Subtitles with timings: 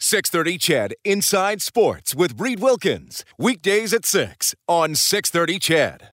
[0.00, 3.24] 630 CHED Inside Sports with Reed Wilkins.
[3.36, 6.10] Weekdays at 6 on 630 CHED.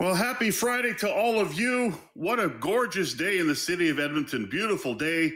[0.00, 1.94] Well, happy Friday to all of you.
[2.14, 4.48] What a gorgeous day in the city of Edmonton.
[4.48, 5.32] Beautiful day.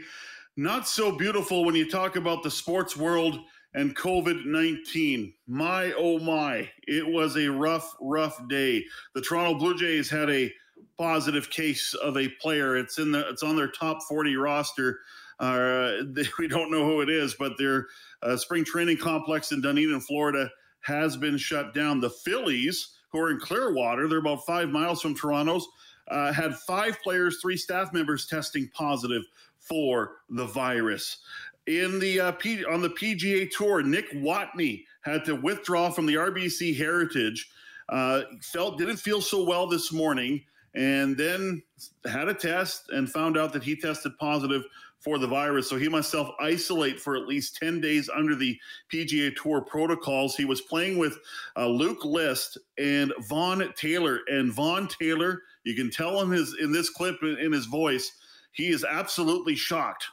[0.56, 3.38] Not so beautiful when you talk about the sports world
[3.74, 5.34] and COVID 19.
[5.46, 8.86] My, oh my, it was a rough, rough day.
[9.14, 10.50] The Toronto Blue Jays had a
[10.96, 12.78] positive case of a player.
[12.78, 15.00] It's in the it's on their top 40 roster.
[15.42, 16.04] Uh,
[16.38, 17.88] we don't know who it is, but their
[18.22, 20.48] uh, spring training complex in Dunedin, Florida,
[20.80, 22.00] has been shut down.
[22.00, 25.66] The Phillies, who are in Clearwater, they're about five miles from Toronto's,
[26.08, 29.22] uh, had five players, three staff members testing positive
[29.58, 31.18] for the virus.
[31.66, 36.14] In the uh, P- on the PGA Tour, Nick Watney had to withdraw from the
[36.14, 37.50] RBC Heritage.
[37.88, 40.42] Uh, felt didn't feel so well this morning,
[40.74, 41.62] and then
[42.10, 44.64] had a test and found out that he tested positive
[45.02, 45.68] for the virus.
[45.68, 48.58] So he must self isolate for at least 10 days under the
[48.92, 50.36] PGA Tour protocols.
[50.36, 51.18] He was playing with
[51.56, 54.20] uh, Luke List and Vaughn Taylor.
[54.28, 58.12] And Vaughn Taylor, you can tell him his in this clip in, in his voice,
[58.52, 60.06] he is absolutely shocked.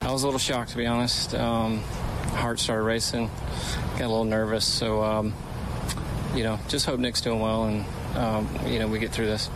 [0.00, 1.34] I was a little shocked, to be honest.
[1.34, 1.80] Um,
[2.30, 3.28] heart started racing,
[3.92, 4.64] got a little nervous.
[4.64, 5.34] So, um,
[6.34, 7.84] you know, just hope Nick's doing well and,
[8.16, 9.50] um, you know, we get through this.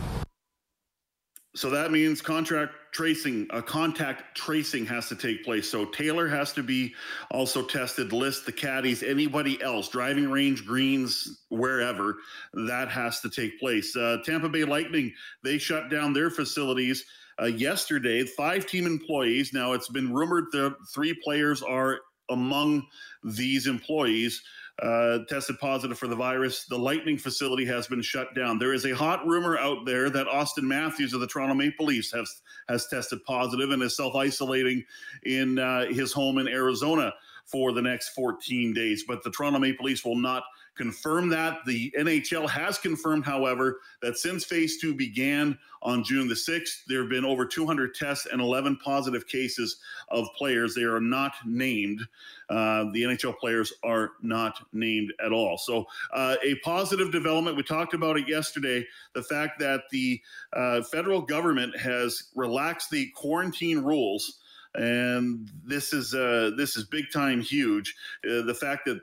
[1.55, 5.69] So that means contract tracing, a uh, contact tracing has to take place.
[5.69, 6.95] So Taylor has to be
[7.29, 12.17] also tested, list the caddies, anybody else, driving range, greens, wherever,
[12.53, 13.95] that has to take place.
[13.95, 15.13] Uh, Tampa Bay Lightning,
[15.43, 17.05] they shut down their facilities
[17.39, 18.23] uh, yesterday.
[18.23, 19.53] Five team employees.
[19.53, 21.99] Now, it's been rumored that three players are
[22.29, 22.87] among
[23.23, 24.41] these employees.
[24.81, 26.65] Uh, tested positive for the virus.
[26.65, 28.57] The Lightning facility has been shut down.
[28.57, 32.11] There is a hot rumor out there that Auston Matthews of the Toronto Maple Leafs
[32.11, 34.83] has has tested positive and is self isolating
[35.23, 37.13] in uh, his home in Arizona
[37.45, 39.03] for the next 14 days.
[39.07, 40.43] But the Toronto Maple Leafs will not
[40.75, 41.59] confirm that.
[41.65, 47.01] The NHL has confirmed, however, that since phase two began on June the 6th, there
[47.01, 49.77] have been over 200 tests and 11 positive cases
[50.09, 50.73] of players.
[50.73, 52.01] They are not named.
[52.49, 55.57] Uh, the NHL players are not named at all.
[55.57, 57.57] So, uh, a positive development.
[57.57, 60.21] We talked about it yesterday the fact that the
[60.53, 64.39] uh, federal government has relaxed the quarantine rules
[64.75, 67.95] and this is uh, this is big time huge.
[68.25, 68.99] Uh, the fact that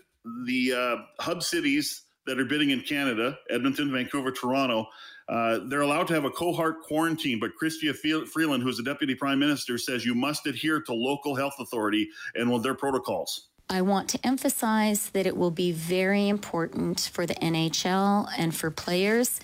[0.46, 4.86] the uh, hub cities that are bidding in Canada, Edmonton, Vancouver, Toronto,
[5.28, 7.94] uh, they're allowed to have a cohort quarantine, but Chrystia
[8.26, 12.62] Freeland, who's the deputy prime minister, says you must adhere to local health authority and
[12.64, 13.48] their protocols.
[13.68, 18.68] I want to emphasize that it will be very important for the NHL and for
[18.72, 19.38] players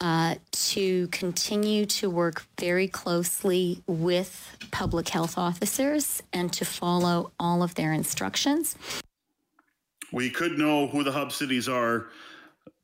[0.00, 7.62] uh, to continue to work very closely with public health officers and to follow all
[7.62, 8.76] of their instructions.
[10.12, 12.08] We could know who the hub cities are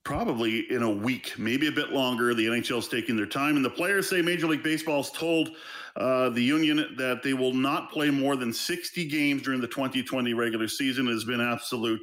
[0.02, 2.32] probably in a week, maybe a bit longer.
[2.32, 5.50] The NHL is taking their time, and the players say Major League Baseball's told
[5.96, 10.32] uh, the union that they will not play more than 60 games during the 2020
[10.32, 11.08] regular season.
[11.08, 12.00] It has been absolute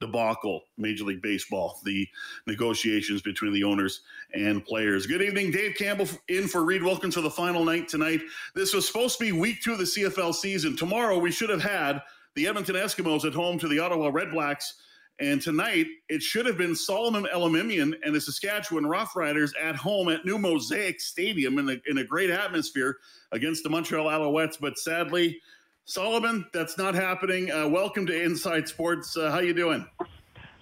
[0.00, 2.08] debacle, Major League Baseball, the
[2.46, 4.00] negotiations between the owners
[4.32, 5.06] and players.
[5.06, 8.20] Good evening, Dave Campbell in for Reed Wilkins for the final night tonight.
[8.54, 10.74] This was supposed to be week two of the CFL season.
[10.76, 12.00] Tomorrow we should have had
[12.34, 14.72] the Edmonton Eskimos at home to the Ottawa Redblacks.
[15.18, 20.24] And tonight, it should have been Solomon Elimimian and the Saskatchewan Roughriders at home at
[20.24, 22.96] New Mosaic Stadium in a, in a great atmosphere
[23.30, 24.58] against the Montreal Alouettes.
[24.58, 25.38] But sadly,
[25.84, 27.52] Solomon, that's not happening.
[27.52, 29.16] Uh, welcome to Inside Sports.
[29.16, 29.86] Uh, how you doing?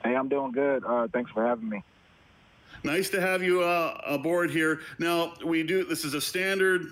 [0.05, 0.85] Hey, I'm doing good.
[0.85, 1.85] Uh, thanks for having me.
[2.83, 4.81] Nice to have you uh, aboard here.
[4.99, 5.85] Now we do.
[5.85, 6.83] This is a standard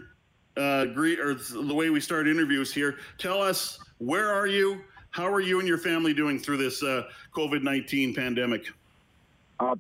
[0.56, 2.96] uh, greet or the way we start interviews here.
[3.16, 4.80] Tell us where are you?
[5.10, 7.04] How are you and your family doing through this uh,
[7.34, 8.68] COVID nineteen pandemic?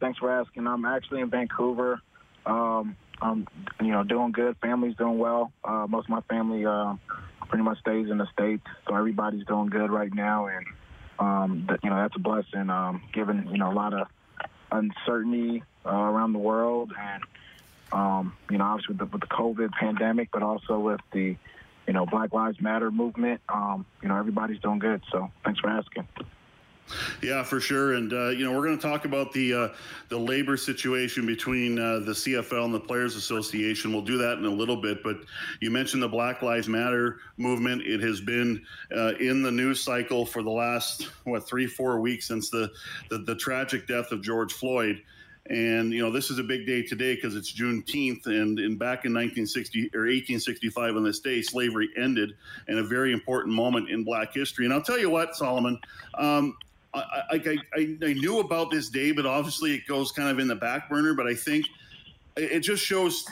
[0.00, 0.66] thanks for asking.
[0.66, 2.00] I'm actually in Vancouver.
[2.46, 3.46] Um, I'm,
[3.80, 4.56] you know, doing good.
[4.60, 5.52] Family's doing well.
[5.64, 6.64] most of my family
[7.48, 10.66] pretty much stays in the states, so everybody's doing good right now, and
[11.18, 12.70] um, that, you know that's a blessing.
[12.70, 14.06] Um, given you know a lot of
[14.70, 17.22] uncertainty uh, around the world, and
[17.92, 21.36] um, you know obviously with the, with the COVID pandemic, but also with the
[21.88, 23.40] you know, Black Lives Matter movement.
[23.48, 25.02] Um, you know, everybody's doing good.
[25.10, 26.06] So thanks for asking.
[27.22, 27.94] Yeah, for sure.
[27.94, 29.68] And uh, you know, we're going to talk about the uh,
[30.08, 33.92] the labor situation between uh, the CFL and the Players Association.
[33.92, 35.02] We'll do that in a little bit.
[35.02, 35.18] But
[35.60, 37.82] you mentioned the Black Lives Matter movement.
[37.82, 38.62] It has been
[38.94, 42.70] uh, in the news cycle for the last what three, four weeks since the
[43.10, 45.02] the, the tragic death of George Floyd.
[45.48, 49.06] And you know, this is a big day today because it's Juneteenth, and, and back
[49.06, 52.34] in 1960 or 1865 on this day, slavery ended,
[52.68, 54.66] and a very important moment in Black history.
[54.66, 55.80] And I'll tell you what, Solomon,
[56.14, 56.56] um,
[56.92, 60.48] I, I, I, I knew about this day, but obviously it goes kind of in
[60.48, 61.14] the back burner.
[61.14, 61.66] But I think
[62.36, 63.26] it just shows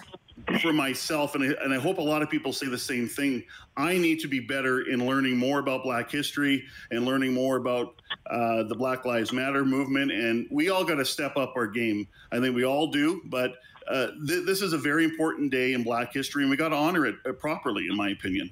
[0.60, 3.42] for myself, and I, and I hope a lot of people say the same thing.
[3.76, 8.00] I need to be better in learning more about Black history and learning more about
[8.30, 10.12] uh, the Black Lives Matter movement.
[10.12, 12.06] And we all got to step up our game.
[12.32, 13.54] I think we all do, but
[13.88, 16.76] uh, th- this is a very important day in Black history, and we got to
[16.76, 18.50] honor it uh, properly, in my opinion.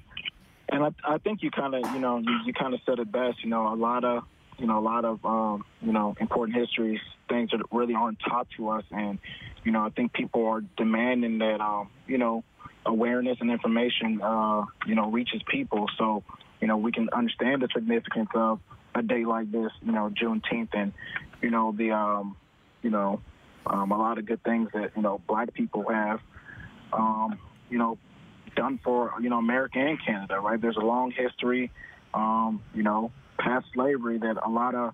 [0.69, 3.11] And I, I think you kind of, you know, you, you kind of said it
[3.11, 3.43] best.
[3.43, 4.23] You know, a lot of
[4.57, 8.47] you know, a lot of, um, you know, important histories, things that really aren't taught
[8.57, 8.83] to us.
[8.91, 9.19] And,
[9.65, 12.43] you know, I think people are demanding that, um, you know,
[12.85, 15.87] awareness and information, uh, you know, reaches people.
[15.97, 16.23] So,
[16.61, 18.59] you know, we can understand the significance of
[18.93, 20.93] a day like this, you know, Juneteenth and,
[21.41, 22.37] you know, the, um,
[22.83, 23.21] you know,
[23.65, 26.19] um, a lot of good things that, you know, black people have,
[26.93, 27.39] um,
[27.69, 27.97] you know,
[28.55, 30.61] done for, you know, America and Canada, right?
[30.61, 31.71] There's a long history,
[32.13, 34.93] um, you know, past slavery that a lot of,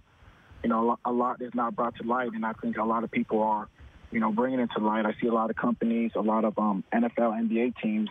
[0.63, 3.11] you know, a lot is not brought to light, and I think a lot of
[3.11, 3.67] people are,
[4.11, 5.05] you know, bringing it to light.
[5.05, 8.09] I see a lot of companies, a lot of um, NFL, NBA teams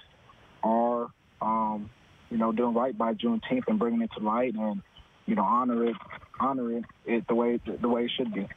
[0.63, 1.09] are,
[1.41, 1.91] um,
[2.31, 4.83] you know, doing right by Juneteenth and bringing it to light, and
[5.27, 5.97] you know, honor it,
[6.41, 8.49] honor it, it the way the way it should be.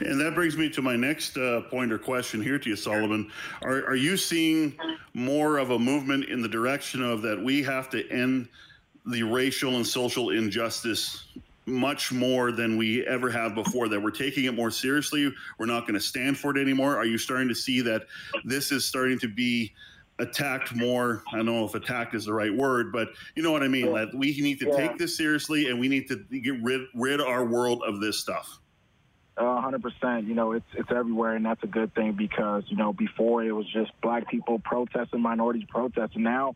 [0.00, 3.30] And that brings me to my next uh, point or question here to you, Solomon.
[3.62, 4.78] Are, are you seeing
[5.14, 8.48] more of a movement in the direction of that we have to end
[9.06, 11.26] the racial and social injustice
[11.66, 15.82] much more than we ever have before that we're taking it more seriously we're not
[15.82, 18.06] going to stand for it anymore are you starting to see that
[18.44, 19.72] this is starting to be
[20.18, 23.62] attacked more i don't know if attacked is the right word but you know what
[23.62, 24.76] i mean that we need to yeah.
[24.76, 28.58] take this seriously and we need to get rid rid our world of this stuff
[29.36, 30.28] uh, hundred percent.
[30.28, 33.50] You know, it's it's everywhere, and that's a good thing because you know before it
[33.50, 36.22] was just black people protesting, minorities protesting.
[36.22, 36.54] Now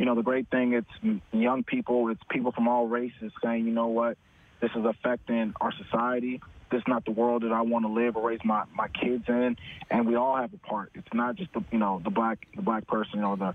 [0.00, 3.70] you know, the great thing, it's young people, it's people from all races saying, you
[3.70, 4.16] know what,
[4.60, 6.40] this is affecting our society.
[6.70, 9.24] This is not the world that I want to live or raise my, my kids
[9.28, 9.56] in.
[9.90, 10.92] And we all have a part.
[10.94, 13.54] It's not just the, you know, the black, the black person or the,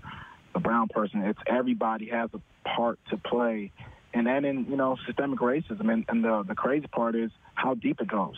[0.52, 1.22] the brown person.
[1.22, 3.72] It's everybody has a part to play.
[4.12, 5.92] And then in, you know, systemic racism.
[5.92, 8.36] And, and the, the crazy part is how deep it goes.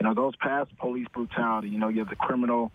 [0.00, 1.68] You know, goes past police brutality.
[1.68, 2.72] You know, you have the criminal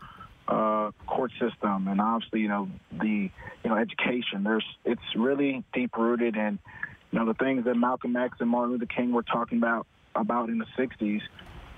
[0.47, 3.29] uh, court system and obviously you know the
[3.63, 4.43] you know education.
[4.43, 6.59] There's it's really deep rooted and
[7.11, 9.85] you know the things that Malcolm X and Martin Luther King were talking about
[10.15, 11.21] about in the '60s.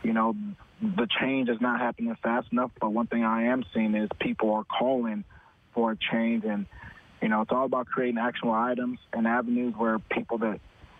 [0.03, 0.35] You know
[0.81, 2.71] the change is not happening fast enough.
[2.79, 5.23] But one thing I am seeing is people are calling
[5.73, 6.67] for a change and
[7.21, 10.59] you know it's all about creating actionable items and avenues where people that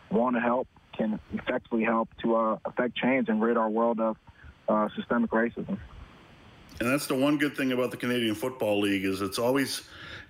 [0.09, 4.17] want to help can effectively help to uh, affect change and rid our world of
[4.67, 5.77] uh, systemic racism.
[6.79, 9.83] And that's the one good thing about the Canadian Football League is it's always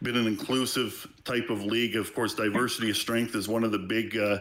[0.03, 1.95] been an inclusive type of league.
[1.95, 4.39] Of course, diversity of strength is one of the big, uh,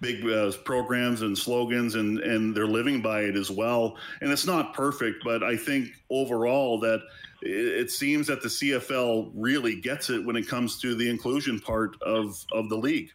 [0.00, 3.96] big uh, programs and slogans, and and they're living by it as well.
[4.20, 7.00] And it's not perfect, but I think overall that
[7.42, 12.00] it, seems that the CFL really gets it when it comes to the inclusion part
[12.02, 13.12] of of the league.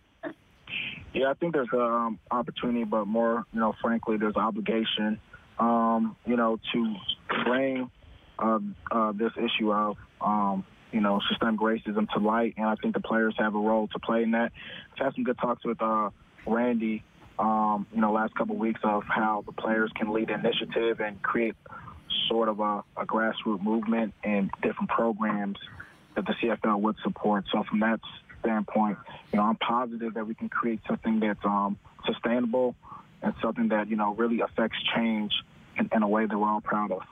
[1.13, 5.19] Yeah, I think there's an um, opportunity, but more, you know, frankly, there's an obligation,
[5.57, 6.95] um, you know, to
[7.45, 7.89] bring
[8.38, 8.59] uh,
[8.91, 13.01] uh, this issue of um, you know systemic racism to light, and I think the
[13.01, 14.51] players have a role to play in that.
[14.93, 16.10] I've had some good talks with uh,
[16.46, 17.03] Randy,
[17.38, 21.22] um, you know, last couple of weeks of how the players can lead initiative and
[21.22, 21.55] create
[22.27, 25.58] sort of a, a grassroots movement and different programs
[26.15, 27.46] that the CFL would support.
[27.51, 28.00] So from that
[28.41, 28.98] standpoint,
[29.31, 32.75] you know, I'm positive that we can create something that's um, sustainable
[33.22, 35.34] and something that you know really affects change
[35.77, 37.03] in, in a way that we're all proud of.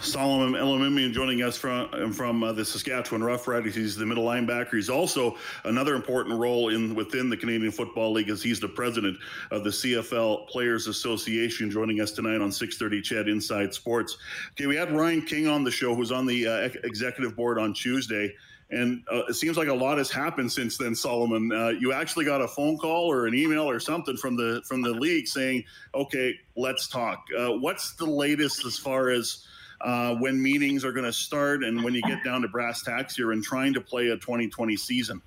[0.00, 3.74] Solomon Elimimian joining us from from uh, the Saskatchewan Roughriders.
[3.74, 4.74] He's the middle linebacker.
[4.74, 9.18] He's also another important role in within the Canadian Football League as he's the president
[9.50, 11.70] of the CFL Players Association.
[11.70, 14.18] Joining us tonight on 6:30 CHED Inside Sports.
[14.52, 17.74] Okay, we had Ryan King on the show, who's on the uh, executive board on
[17.74, 18.34] Tuesday.
[18.70, 21.50] And uh, it seems like a lot has happened since then, Solomon.
[21.50, 24.82] Uh, you actually got a phone call or an email or something from the from
[24.82, 29.46] the league saying, "Okay, let's talk." Uh, what's the latest as far as
[29.80, 33.16] uh, when meetings are going to start and when you get down to brass tacks
[33.16, 35.22] here and trying to play a 2020 season?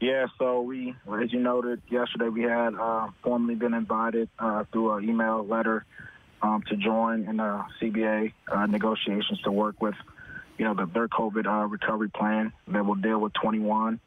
[0.00, 4.92] Yeah, so we, as you noted yesterday, we had uh, formally been invited uh, through
[4.92, 5.84] an email letter
[6.40, 8.32] um, to join in the CBA
[8.68, 9.96] negotiations to work with,
[10.58, 14.00] you know, the, their COVID uh, recovery plan that will deal with 21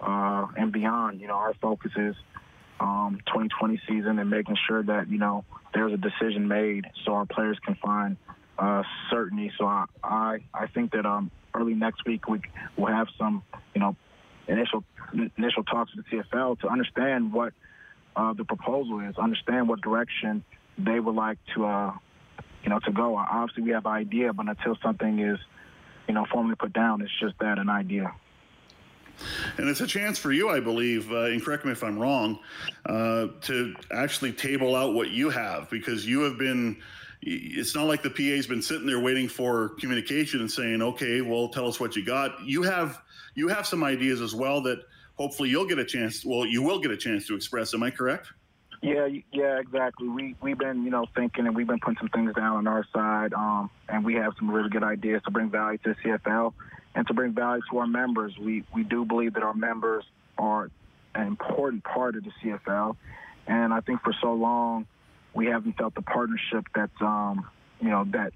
[0.00, 1.20] uh, and beyond.
[1.20, 2.16] You know, our focus is
[2.80, 7.26] um, 2020 season and making sure that you know there's a decision made so our
[7.26, 8.16] players can find
[8.58, 9.52] uh, certainty.
[9.58, 12.40] So I, I, I think that um, early next week we
[12.76, 13.42] will have some,
[13.74, 13.96] you know,
[14.48, 14.84] initial
[15.36, 17.52] initial talks with the CFL to understand what
[18.16, 20.44] uh, the proposal is, understand what direction
[20.78, 21.92] they would like to, uh,
[22.62, 23.16] you know, to go.
[23.16, 25.38] Obviously, we have an idea, but until something is,
[26.10, 28.12] you know, formally put down, it's just that an idea.
[29.58, 32.40] And it's a chance for you, I believe, uh, and correct me if I'm wrong,
[32.86, 36.82] uh, to actually table out what you have because you have been.
[37.22, 41.48] It's not like the PA's been sitting there waiting for communication and saying, "Okay, well,
[41.48, 43.02] tell us what you got." You have
[43.36, 44.80] you have some ideas as well that
[45.14, 46.24] hopefully you'll get a chance.
[46.24, 47.72] Well, you will get a chance to express.
[47.72, 48.32] Am I correct?
[48.82, 50.08] Yeah, yeah, exactly.
[50.08, 52.86] We we've been you know thinking and we've been putting some things down on our
[52.94, 56.54] side, um, and we have some really good ideas to bring value to the CFL
[56.94, 58.32] and to bring value to our members.
[58.40, 60.04] We we do believe that our members
[60.38, 60.70] are
[61.14, 62.96] an important part of the CFL,
[63.46, 64.86] and I think for so long
[65.34, 67.48] we haven't felt the partnership that's um,
[67.82, 68.32] you know that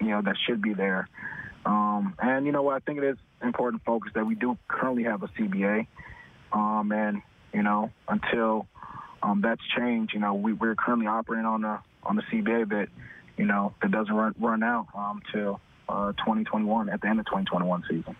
[0.00, 1.08] you know that should be there.
[1.64, 5.04] Um, and you know what I think it is important focus that we do currently
[5.04, 5.86] have a CBA,
[6.52, 7.22] um, and
[7.54, 8.66] you know until
[9.22, 12.88] um, that's changed, you know we, we're currently operating on the on the CBA that
[13.36, 15.22] you know that doesn't run run out um,
[15.88, 18.16] uh, 2021 at the end of 2021 season.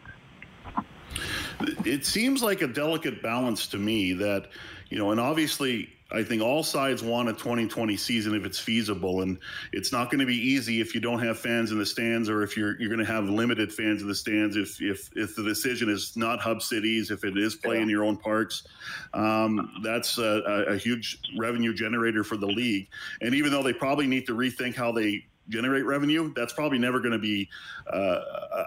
[1.84, 4.50] It seems like a delicate balance to me that,
[4.88, 9.20] you know, and obviously I think all sides want a 2020 season if it's feasible,
[9.20, 9.38] and
[9.72, 12.42] it's not going to be easy if you don't have fans in the stands, or
[12.42, 14.56] if you're you're going to have limited fans in the stands.
[14.56, 18.04] If if if the decision is not hub cities, if it is play in your
[18.04, 18.66] own parks,
[19.12, 22.88] um, that's a, a huge revenue generator for the league.
[23.20, 27.00] And even though they probably need to rethink how they generate revenue, that's probably never
[27.00, 27.48] going to be
[27.92, 28.20] uh,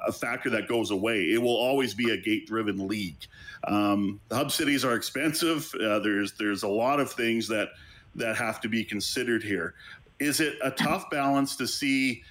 [0.07, 1.31] a factor that goes away.
[1.31, 3.27] It will always be a gate-driven league.
[3.65, 5.71] Um, the hub cities are expensive.
[5.75, 7.69] Uh, there's there's a lot of things that
[8.15, 9.75] that have to be considered here.
[10.19, 12.23] Is it a tough balance to see?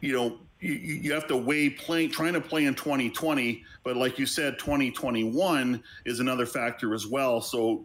[0.00, 4.18] You know, you, you have to weigh playing, trying to play in 2020, but like
[4.18, 7.40] you said, 2021 is another factor as well.
[7.40, 7.84] So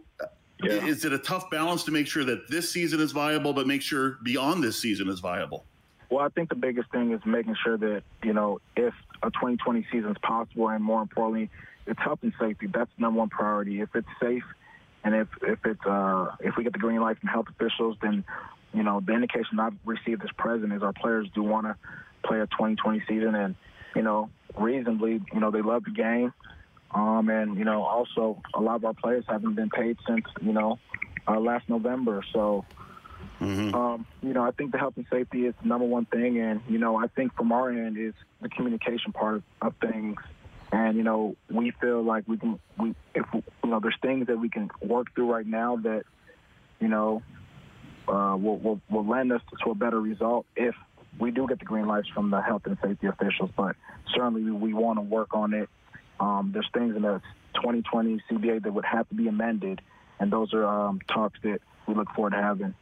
[0.62, 0.72] yeah.
[0.72, 3.82] is it a tough balance to make sure that this season is viable, but make
[3.82, 5.64] sure beyond this season is viable?
[6.12, 8.92] Well, I think the biggest thing is making sure that, you know, if
[9.22, 11.48] a 2020 season is possible and more importantly,
[11.86, 12.66] it's health and safety.
[12.66, 13.80] That's number one priority.
[13.80, 14.42] If it's safe
[15.04, 18.26] and if, if it's, uh, if we get the green light from health officials, then,
[18.74, 21.76] you know, the indication I've received as president is our players do want to
[22.28, 23.54] play a 2020 season and,
[23.96, 24.28] you know,
[24.58, 26.34] reasonably, you know, they love the game.
[26.90, 30.52] Um, and, you know, also a lot of our players haven't been paid since, you
[30.52, 30.78] know,
[31.26, 32.22] uh, last November.
[32.34, 32.66] So,
[33.42, 33.74] Mm-hmm.
[33.74, 36.60] Um, you know, I think the health and safety is the number one thing, and
[36.68, 40.16] you know, I think from our end is the communication part of, things.
[40.70, 44.38] And you know, we feel like we can, we if you know, there's things that
[44.38, 46.04] we can work through right now that
[46.78, 47.22] you know
[48.06, 50.76] uh, will, will will lend us to a better result if
[51.18, 53.50] we do get the green lights from the health and safety officials.
[53.56, 53.74] But
[54.14, 55.68] certainly, we, we want to work on it.
[56.20, 57.20] Um, there's things in the
[57.56, 59.80] 2020 CBA that would have to be amended,
[60.20, 62.74] and those are um, talks that we look forward to having.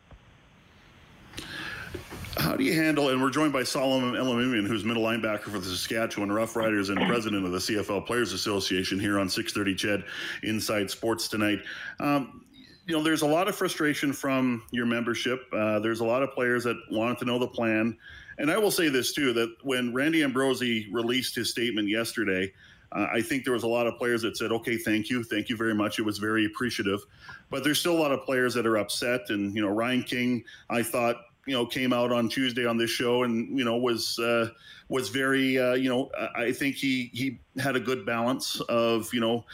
[2.36, 5.66] How do you handle, and we're joined by Solomon Elimimian, who's middle linebacker for the
[5.66, 10.04] Saskatchewan Roughriders and president of the CFL Players Association here on 630 CHED
[10.44, 11.58] Inside Sports tonight.
[11.98, 12.44] Um,
[12.86, 15.42] you know, there's a lot of frustration from your membership.
[15.52, 17.96] Uh, there's a lot of players that wanted to know the plan.
[18.38, 22.52] And I will say this too that when Randy Ambrosie released his statement yesterday,
[22.92, 25.22] uh, I think there was a lot of players that said, okay, thank you.
[25.24, 25.98] Thank you very much.
[25.98, 27.00] It was very appreciative.
[27.50, 29.30] But there's still a lot of players that are upset.
[29.30, 31.16] And, you know, Ryan King, I thought,
[31.46, 34.48] you know came out on Tuesday on this show and you know was uh,
[34.88, 39.20] was very uh, you know I think he he had a good balance of you
[39.20, 39.44] know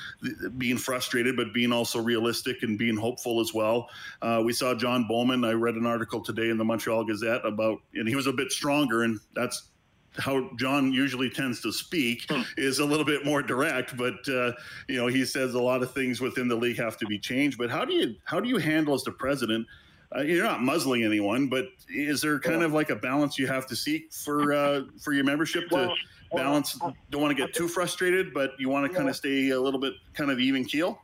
[0.59, 3.89] being frustrated but being also realistic and being hopeful as well.
[4.23, 5.45] Uh, we saw John Bowman.
[5.45, 8.51] I read an article today in the Montreal Gazette about and he was a bit
[8.51, 9.71] stronger and that's
[10.19, 12.43] how John usually tends to speak hmm.
[12.57, 14.53] is a little bit more direct, but uh,
[14.89, 17.59] you know he says a lot of things within the league have to be changed.
[17.59, 19.67] But how do you how do you handle as the president
[20.15, 23.67] uh, you're not muzzling anyone, but is there kind of like a balance you have
[23.67, 25.95] to seek for uh, for your membership to well,
[26.35, 26.79] balance?
[26.81, 29.61] Well, don't want to get too frustrated, but you want to kind of stay a
[29.61, 31.01] little bit kind of even keel.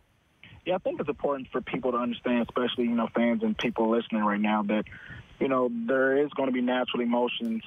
[0.64, 3.90] Yeah, I think it's important for people to understand, especially you know fans and people
[3.90, 4.85] listening right now, that
[5.40, 7.62] you know there is going to be natural emotions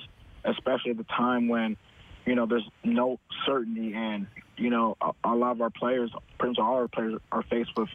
[0.45, 1.77] especially at the time when,
[2.25, 4.27] you know, there's no certainty and,
[4.57, 7.71] you know, a, a lot of our players, pretty much all our players are faced
[7.75, 7.89] with,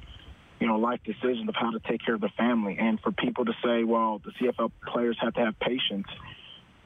[0.60, 2.76] you know, life decisions of how to take care of the family.
[2.78, 6.06] And for people to say, well, the CFL players have to have patience,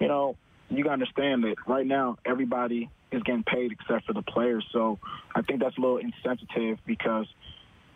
[0.01, 0.37] you know,
[0.71, 4.65] you got to understand that right now everybody is getting paid except for the players.
[4.73, 4.99] So
[5.35, 7.27] I think that's a little insensitive because,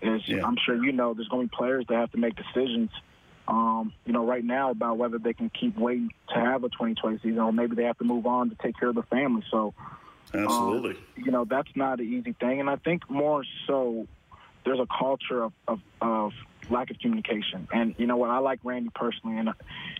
[0.02, 0.44] as yeah.
[0.44, 2.90] I'm sure you know, there's going to be players that have to make decisions–
[3.49, 7.18] um, you know, right now about whether they can keep waiting to have a 2020
[7.18, 9.42] season or maybe they have to move on to take care of the family.
[9.50, 9.73] So,
[10.35, 12.61] absolutely, um, you know, that's not an easy thing.
[12.61, 14.06] And I think more so,
[14.68, 16.32] there's a culture of, of, of
[16.70, 17.68] lack of communication.
[17.72, 18.30] And you know what?
[18.30, 19.50] I like Randy personally, and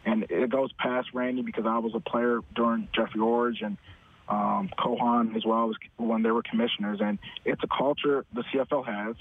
[0.04, 3.76] and it goes past Randy because I was a player during Jeffrey Orridge and
[4.28, 4.68] um,
[5.34, 7.00] as well as when they were commissioners.
[7.00, 9.16] And it's a culture the CFL has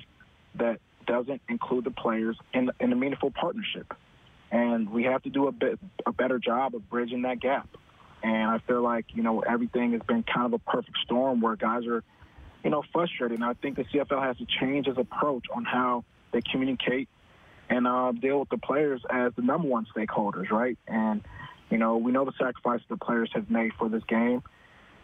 [0.56, 3.94] that doesn't include the players in, in a meaningful partnership
[4.51, 7.68] and we have to do a bit a better job of bridging that gap.
[8.24, 11.56] And I feel like you know everything has been kind of a perfect storm where
[11.56, 12.04] guys are,
[12.68, 13.40] you know, frustrated.
[13.40, 17.08] And I think the CFL has to change its approach on how they communicate
[17.70, 20.78] and uh, deal with the players as the number one stakeholders, right?
[20.86, 21.22] And
[21.70, 24.44] you know, we know the sacrifices the players have made for this game,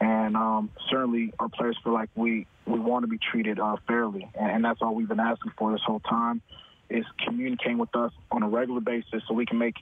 [0.02, 4.30] and um, certainly our players feel like we we want to be treated uh, fairly,
[4.38, 6.42] and, and that's all we've been asking for this whole time
[6.90, 9.76] is communicating with us on a regular basis so we can make,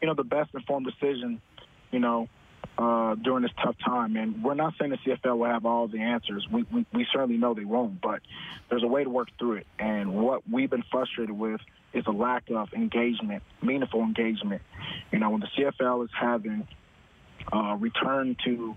[0.00, 1.42] you know, the best informed decision,
[1.90, 2.26] you know,
[2.78, 4.16] uh, during this tough time.
[4.16, 6.46] And we're not saying the CFL will have all the answers.
[6.50, 8.20] We, we, we certainly know they won't, but
[8.70, 9.66] there's a way to work through it.
[9.78, 11.60] And what we've been frustrated with
[11.92, 14.62] is a lack of engagement, meaningful engagement.
[15.12, 16.68] You know, when the CFL is having
[17.52, 18.76] uh, return to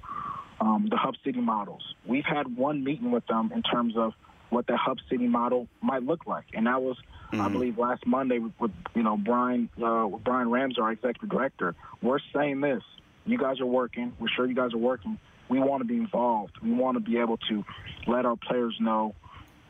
[0.59, 4.13] um, the hub city models, we've had one meeting with them in terms of
[4.49, 6.97] what the hub city model might look like, and that was
[7.31, 7.41] Mm-hmm.
[7.41, 11.29] I believe last Monday with, with you know Brian uh, with Brian Ramsay, our executive
[11.29, 12.83] director, we're saying this:
[13.25, 14.13] you guys are working.
[14.19, 15.17] We're sure you guys are working.
[15.49, 16.53] We want to be involved.
[16.61, 17.63] We want to be able to
[18.07, 19.15] let our players know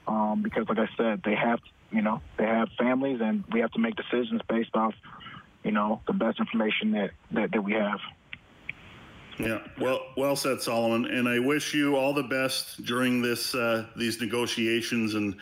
[0.07, 1.59] um, because, like I said, they have
[1.91, 4.93] you know they have families, and we have to make decisions based off
[5.63, 7.99] you know the best information that that, that we have.
[9.39, 11.05] Yeah, well, well said, Solomon.
[11.05, 15.15] And I wish you all the best during this uh, these negotiations.
[15.15, 15.35] And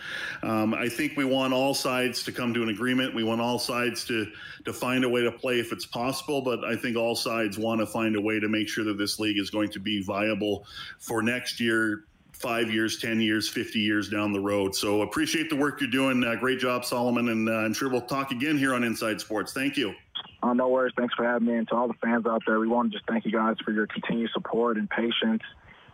[0.43, 3.13] um, I think we want all sides to come to an agreement.
[3.13, 4.27] We want all sides to
[4.65, 6.41] to find a way to play if it's possible.
[6.41, 9.19] But I think all sides want to find a way to make sure that this
[9.19, 10.65] league is going to be viable
[10.99, 12.05] for next year.
[12.31, 14.73] Five years, 10 years, 50 years down the road.
[14.73, 16.23] So appreciate the work you're doing.
[16.23, 17.27] Uh, great job, Solomon.
[17.27, 19.51] And uh, I'm sure we'll talk again here on Inside Sports.
[19.51, 19.93] Thank you.
[20.41, 20.93] Uh, no worries.
[20.97, 21.55] Thanks for having me.
[21.55, 23.71] And to all the fans out there, we want to just thank you guys for
[23.71, 25.43] your continued support and patience.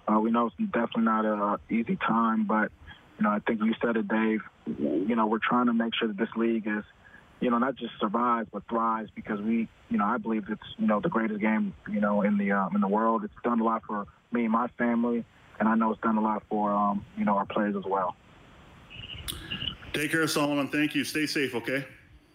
[0.08, 2.72] Uh, we know it's definitely not an easy time, but,
[3.18, 4.42] you know, I think you said it, Dave.
[4.68, 6.84] You know, we're trying to make sure that this league is,
[7.40, 10.88] you know, not just survives, but thrives because we, you know, I believe it's, you
[10.88, 13.24] know, the greatest game, you know, in the, um, in the world.
[13.24, 15.26] It's done a lot for me and my family,
[15.60, 18.16] and I know it's done a lot for, um, you know, our players as well.
[19.94, 20.68] Take care, Solomon.
[20.68, 21.04] Thank you.
[21.04, 21.86] Stay safe, okay?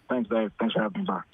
[0.09, 0.51] Thanks, Dave.
[0.59, 1.25] Thanks for having me back.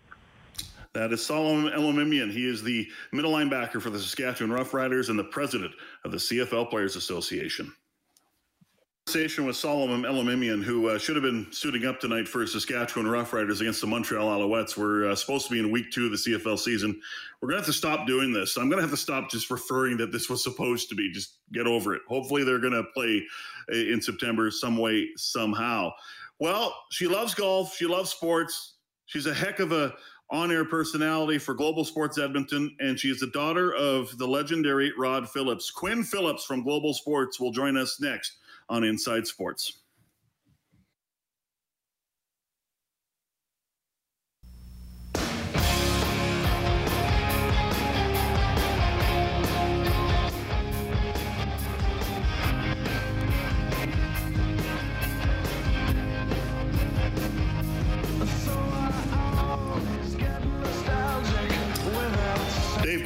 [0.98, 2.32] That is Solomon Elimimian.
[2.32, 5.72] He is the middle linebacker for the Saskatchewan Roughriders and the president
[6.04, 7.72] of the CFL Players Association.
[9.06, 13.62] Conversation with Solomon Elimimian, who uh, should have been suiting up tonight for Saskatchewan Roughriders
[13.62, 14.76] against the Montreal Alouettes.
[14.76, 17.00] We're uh, supposed to be in week two of the CFL season.
[17.42, 18.58] We're going to have to stop doing this.
[18.58, 21.12] I'm going to have to stop just referring that this was supposed to be.
[21.12, 22.02] Just get over it.
[22.08, 23.24] Hopefully, they're going to play
[23.72, 25.92] uh, in September some way, somehow.
[26.40, 27.76] Well, she loves golf.
[27.76, 28.78] She loves sports.
[29.06, 29.94] She's a heck of a
[30.30, 34.92] on air personality for Global Sports Edmonton, and she is the daughter of the legendary
[34.98, 35.72] Rod Phillips.
[35.72, 38.38] Quinn Phillips from Global Sports will join us next
[38.70, 39.84] on Inside Sports.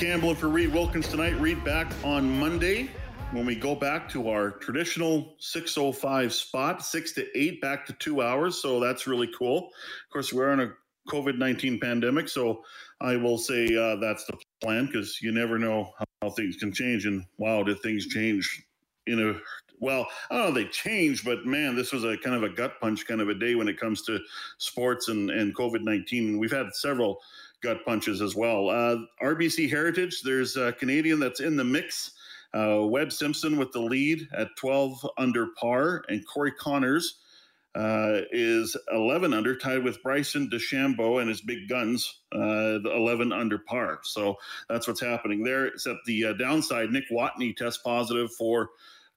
[0.02, 1.40] Campbell for Reed Wilkins tonight.
[1.40, 2.90] Reed back on Monday
[3.34, 8.24] when we go back to our traditional 605 spot, 6 to 8, back to two
[8.24, 8.60] hours.
[8.60, 9.68] So that's really cool.
[9.68, 10.72] Of course, we're in a
[11.08, 12.30] COVID 19 pandemic.
[12.30, 12.64] So
[13.00, 15.92] I will say uh, that's the plan because you never know
[16.24, 17.06] how things can change.
[17.06, 18.66] And wow, did things change
[19.06, 19.40] in a
[19.82, 22.80] well, I don't know they changed, but man, this was a kind of a gut
[22.80, 24.20] punch kind of a day when it comes to
[24.58, 26.40] sports and, and COVID 19.
[26.40, 27.20] We've had several
[27.62, 28.70] gut punches as well.
[28.70, 32.12] Uh, RBC Heritage, there's a Canadian that's in the mix.
[32.54, 37.20] Uh, Webb Simpson with the lead at 12 under par, and Corey Conners
[37.76, 43.60] uh, is 11 under, tied with Bryson DeChambeau and his big guns, uh, 11 under
[43.60, 44.00] par.
[44.04, 44.36] So
[44.68, 45.68] that's what's happening there.
[45.68, 48.72] Except the uh, downside, Nick Watney test positive for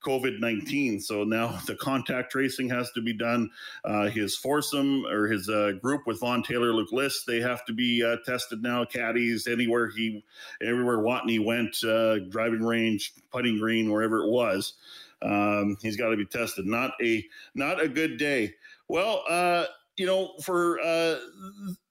[0.04, 1.00] COVID 19.
[1.00, 3.50] So now the contact tracing has to be done.
[3.84, 7.72] Uh, his foursome or his uh, group with Vaughn Taylor, Luke List, they have to
[7.72, 8.84] be uh, tested now.
[8.84, 10.24] Caddies, anywhere he,
[10.62, 14.74] everywhere Watney went, uh, driving range, putting green, wherever it was.
[15.22, 16.66] Um, he's got to be tested.
[16.66, 18.54] Not a not a good day.
[18.88, 19.64] Well, uh,
[19.96, 21.18] you know, for uh,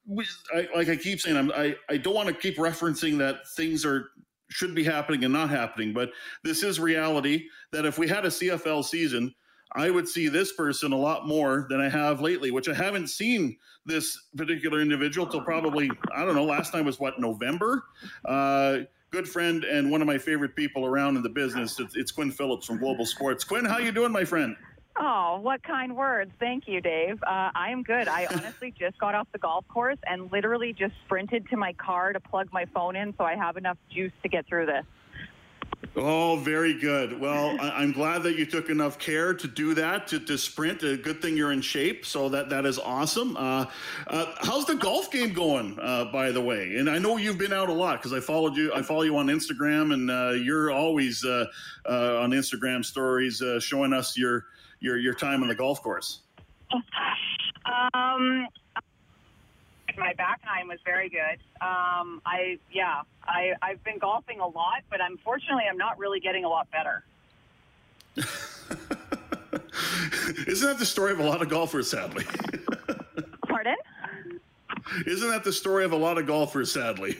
[0.05, 3.47] we, I, like I keep saying, I'm, I I don't want to keep referencing that
[3.55, 4.11] things are
[4.53, 6.11] should be happening and not happening, but
[6.43, 7.47] this is reality.
[7.71, 9.33] That if we had a CFL season,
[9.73, 13.07] I would see this person a lot more than I have lately, which I haven't
[13.07, 16.45] seen this particular individual till probably I don't know.
[16.45, 17.83] Last time was what November.
[18.25, 18.79] Uh,
[19.11, 21.79] good friend and one of my favorite people around in the business.
[21.79, 23.43] It's, it's Quinn Phillips from Global Sports.
[23.43, 24.55] Quinn, how you doing, my friend?
[24.95, 26.31] Oh, what kind words.
[26.39, 27.21] Thank you, Dave.
[27.23, 28.07] Uh, I am good.
[28.07, 32.13] I honestly just got off the golf course and literally just sprinted to my car
[32.13, 34.85] to plug my phone in so I have enough juice to get through this.
[35.95, 37.19] Oh, very good.
[37.19, 40.81] Well, I, am glad that you took enough care to do that, to, to sprint.
[40.81, 43.37] A good thing you're in shape, so that, that is awesome.
[43.37, 43.65] Uh,
[44.07, 46.77] uh, how's the golf game going, uh, by the way?
[46.77, 48.73] And I know you've been out a lot because I followed you.
[48.73, 51.45] I follow you on Instagram, and uh, you're always uh,
[51.87, 54.45] uh, on Instagram stories showing us your
[54.83, 56.19] your your time on the golf course.
[56.73, 58.47] Um,
[59.97, 61.39] my back nine was very good.
[61.61, 66.43] Um, I yeah, I I've been golfing a lot, but unfortunately, I'm not really getting
[66.43, 67.03] a lot better.
[70.47, 72.25] Isn't that the story of a lot of golfers, sadly?
[73.47, 73.75] Pardon?
[75.07, 77.17] Isn't that the story of a lot of golfers, sadly?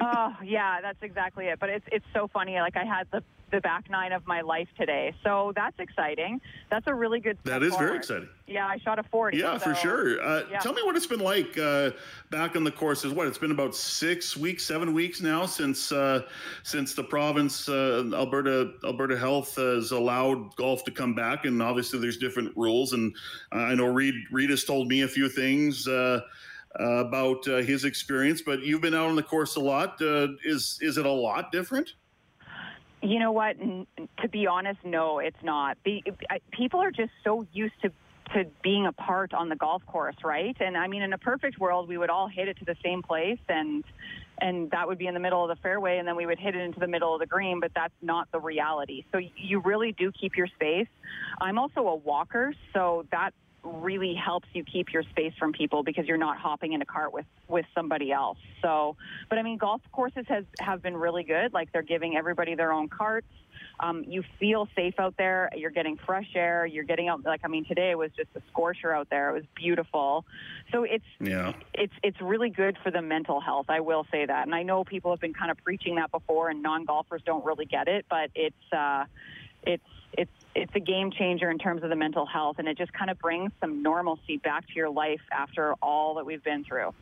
[0.00, 1.60] oh yeah, that's exactly it.
[1.60, 2.58] But it's it's so funny.
[2.58, 3.22] Like I had the
[3.54, 5.14] the back nine of my life today.
[5.22, 6.40] So that's exciting.
[6.70, 7.38] That's a really good.
[7.44, 7.86] That is forward.
[7.86, 8.28] very exciting.
[8.46, 9.38] Yeah, I shot a forty.
[9.38, 10.20] Yeah, so, for sure.
[10.20, 10.58] Uh, yeah.
[10.58, 11.90] Tell me what it's been like uh,
[12.30, 13.12] back on the courses.
[13.12, 16.22] What it's been about six weeks, seven weeks now since uh,
[16.64, 22.00] since the province, uh, Alberta Alberta Health has allowed golf to come back, and obviously
[22.00, 22.92] there's different rules.
[22.92, 23.14] And
[23.52, 25.88] uh, I know Reed Reed has told me a few things.
[25.88, 26.20] Uh,
[26.76, 29.94] about his experience, but you've been out on the course a lot.
[30.44, 31.94] is is it a lot different?
[33.04, 33.56] You know what?
[34.22, 35.76] To be honest, no, it's not.
[35.84, 36.02] The,
[36.52, 37.90] people are just so used to
[38.32, 40.56] to being apart on the golf course, right?
[40.58, 43.02] And I mean, in a perfect world, we would all hit it to the same
[43.02, 43.84] place, and
[44.40, 46.56] and that would be in the middle of the fairway, and then we would hit
[46.56, 47.60] it into the middle of the green.
[47.60, 49.04] But that's not the reality.
[49.12, 50.88] So you really do keep your space.
[51.42, 53.34] I'm also a walker, so that
[53.64, 57.12] really helps you keep your space from people because you're not hopping in a cart
[57.12, 58.38] with with somebody else.
[58.62, 58.96] So,
[59.28, 61.52] but I mean, golf courses has have been really good.
[61.52, 63.26] Like they're giving everybody their own carts.
[63.80, 65.50] Um, you feel safe out there.
[65.56, 66.64] You're getting fresh air.
[66.64, 67.24] You're getting out.
[67.24, 69.30] Like I mean, today was just a scorcher out there.
[69.30, 70.24] It was beautiful.
[70.70, 71.54] So it's yeah.
[71.72, 73.66] it's it's really good for the mental health.
[73.68, 74.46] I will say that.
[74.46, 77.44] And I know people have been kind of preaching that before, and non golfers don't
[77.44, 78.06] really get it.
[78.08, 79.06] But it's uh,
[79.64, 79.82] it's
[80.16, 83.10] it's it's a game changer in terms of the mental health, and it just kind
[83.10, 86.92] of brings some normalcy back to your life after all that we've been through.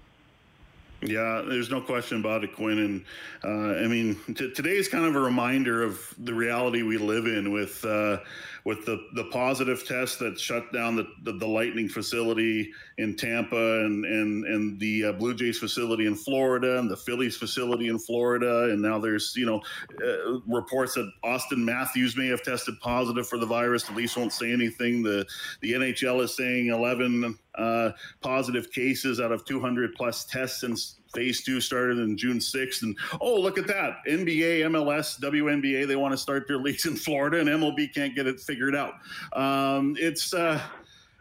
[1.04, 2.78] Yeah, there's no question about it, Quinn.
[2.78, 3.04] And
[3.42, 7.26] uh, I mean, t- today is kind of a reminder of the reality we live
[7.26, 8.18] in with uh,
[8.64, 13.84] with the, the positive test that shut down the, the, the Lightning facility in Tampa
[13.84, 17.98] and and and the uh, Blue Jays facility in Florida and the Phillies facility in
[17.98, 18.70] Florida.
[18.70, 19.60] And now there's you know
[20.04, 23.82] uh, reports that Auston Matthews may have tested positive for the virus.
[23.82, 25.02] The Leafs won't say anything.
[25.02, 25.26] The
[25.62, 31.42] the NHL is saying 11 uh, positive cases out of 200 plus tests since phase
[31.42, 32.82] two started in June 6th.
[32.82, 33.98] And oh, look at that.
[34.08, 38.26] NBA, MLS, WNBA, they want to start their leagues in Florida, and MLB can't get
[38.26, 38.94] it figured out.
[39.32, 40.34] Um, it's.
[40.34, 40.60] Uh,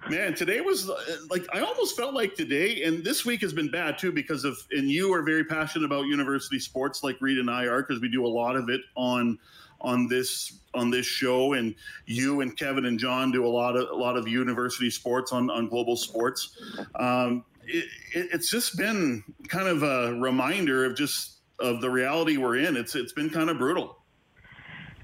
[0.09, 0.89] Man, today was
[1.29, 4.57] like I almost felt like today, and this week has been bad too because of.
[4.71, 8.09] And you are very passionate about university sports, like Reed and I are, because we
[8.09, 9.37] do a lot of it on
[9.81, 13.89] on this on this show, and you and Kevin and John do a lot of
[13.89, 16.57] a lot of university sports on on global sports.
[16.95, 22.37] Um, it, it, it's just been kind of a reminder of just of the reality
[22.37, 22.75] we're in.
[22.75, 23.97] It's it's been kind of brutal.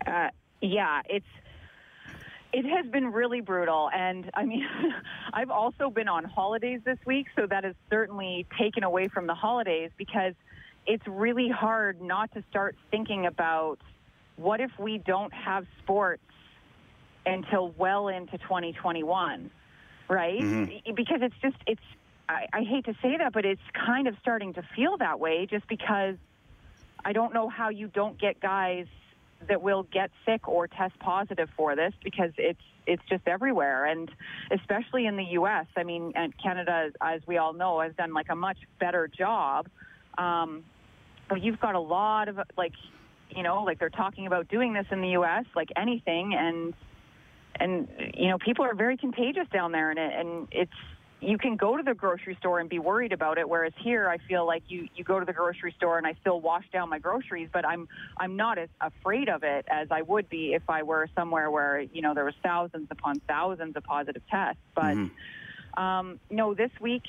[0.06, 0.30] Uh,
[0.62, 1.26] yeah, it's
[2.54, 3.90] it has been really brutal.
[3.94, 4.66] And I mean,
[5.34, 9.36] I've also been on holidays this week, so that has certainly taken away from the
[9.36, 10.34] holidays because
[10.86, 13.80] it's really hard not to start thinking about
[14.38, 16.22] what if we don't have sports
[17.26, 19.52] until well into 2021,
[20.08, 20.42] right?
[20.42, 20.94] Mm-hmm.
[20.96, 21.82] Because it's just, it's,
[22.30, 25.46] I, I hate to say that, but it's kind of starting to feel that way
[25.50, 26.16] just because
[27.04, 28.86] I don't know how you don't get guys
[29.48, 34.10] that will get sick or test positive for this because it's it's just everywhere and
[34.52, 38.28] especially in the US I mean and Canada as we all know has done like
[38.30, 39.68] a much better job
[40.18, 40.64] um,
[41.30, 42.74] but you've got a lot of like
[43.30, 46.74] you know like they're talking about doing this in the US like anything and
[47.60, 50.72] and you know people are very contagious down there and it, and it's
[51.20, 54.18] you can go to the grocery store and be worried about it whereas here i
[54.28, 57.00] feel like you you go to the grocery store and i still wash down my
[57.00, 57.88] groceries but i'm
[58.18, 61.82] i'm not as afraid of it as i would be if i were somewhere where
[61.82, 65.84] you know there was thousands upon thousands of positive tests but mm-hmm.
[65.84, 67.04] um no this week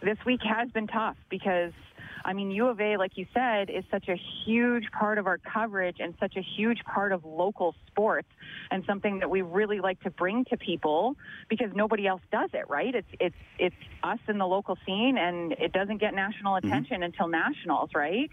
[0.00, 1.72] this week has been tough because
[2.24, 5.38] I mean, U of A, like you said, is such a huge part of our
[5.38, 8.28] coverage and such a huge part of local sports
[8.70, 11.16] and something that we really like to bring to people
[11.48, 12.94] because nobody else does it, right?
[12.94, 16.68] It's it's it's us in the local scene and it doesn't get national mm-hmm.
[16.68, 17.04] attention mm-hmm.
[17.04, 18.30] until nationals, right?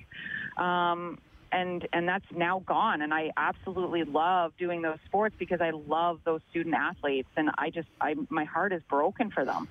[0.58, 1.19] Um,
[1.52, 6.19] and and that's now gone and I absolutely love doing those sports because I love
[6.26, 9.69] those student athletes and I just I my heart is broken for them.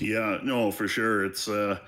[0.00, 1.24] Yeah, no, for sure.
[1.24, 1.78] It's uh,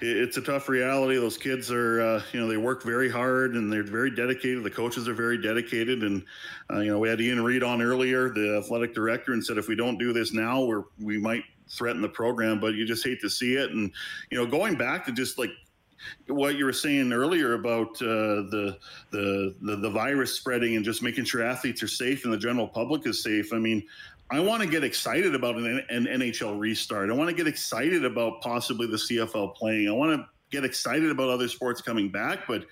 [0.00, 1.16] it's a tough reality.
[1.16, 4.62] Those kids are, uh, you know, they work very hard and they're very dedicated.
[4.62, 6.22] The coaches are very dedicated, and
[6.70, 9.68] uh, you know, we had Ian Reade on earlier, the athletic director, and said if
[9.68, 12.60] we don't do this now, we're we might threaten the program.
[12.60, 13.90] But you just hate to see it, and
[14.30, 15.50] you know, going back to just like
[16.28, 18.78] what you were saying earlier about uh, the,
[19.10, 22.68] the, the the virus spreading and just making sure athletes are safe and the general
[22.68, 23.52] public is safe.
[23.52, 23.82] I mean,
[24.30, 27.10] I want to get excited about an, an, NHL restart.
[27.10, 29.88] I want to get excited about possibly the CFL playing.
[29.88, 32.64] I want to get excited about other sports coming back, but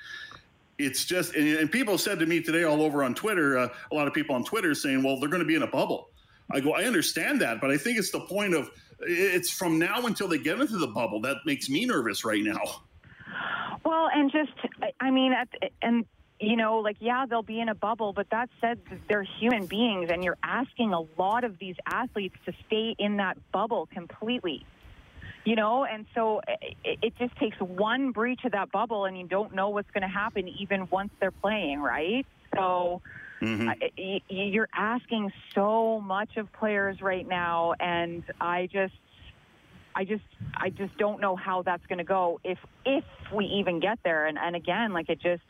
[0.78, 3.56] it's just and, and people said to me today all over on Twitter.
[3.56, 5.68] Uh, a lot of people on Twitter saying, "Well, they're going to be in a
[5.68, 6.10] bubble."
[6.50, 10.06] I go, I understand that, but I think it's the point of it's from now
[10.06, 12.60] until they get into the bubble that makes me nervous right now.
[13.84, 14.52] Well, and just
[15.00, 15.34] I mean,
[15.82, 16.04] and
[16.44, 20.10] you know, like, yeah, they'll be in a bubble, but that said, they're human beings,
[20.10, 24.64] and you're asking a lot of these athletes to stay in that bubble completely.
[25.44, 26.40] You know, and so
[26.84, 30.02] it, it just takes one breach of that bubble, and you don't know what's going
[30.02, 32.26] to happen even once they're playing, right?
[32.54, 33.02] So
[33.42, 33.68] mm-hmm.
[33.68, 38.94] I, you're asking so much of players right now, and I just
[39.94, 43.80] I just I just don't know how that's going to go if if we even
[43.80, 44.26] get there.
[44.26, 45.42] And and again, like it just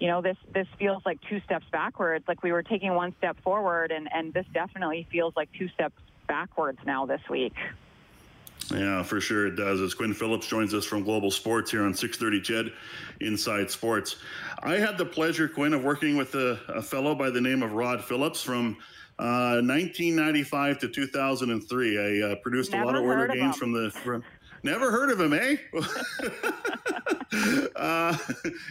[0.00, 2.24] you know, this this feels like two steps backwards.
[2.26, 5.94] Like we were taking one step forward, and and this definitely feels like two steps
[6.26, 7.54] backwards now this week.
[8.72, 9.80] Yeah, for sure it does.
[9.80, 12.72] As Quinn Phillips joins us from Global Sports here on 6:30 CHED
[13.20, 14.16] Inside Sports.
[14.62, 17.72] I had the pleasure, Quinn, of working with a, a fellow by the name of
[17.72, 18.78] Rod Phillips from
[19.18, 21.98] uh, 1995 to 2003.
[21.98, 24.24] I uh, produced Never a lot of Oiler games from the from,
[24.62, 25.56] Never heard of him, eh?
[27.76, 28.16] uh,